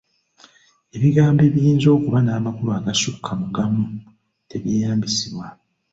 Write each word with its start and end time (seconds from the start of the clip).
Ebigambo 0.95 1.41
ebiyinza 1.49 1.87
okuba 1.95 2.19
n’amakulu 2.21 2.71
agasukka 2.79 3.31
mu 3.39 3.47
gamu 3.55 3.85
tebyeyambisibwa. 4.49 5.45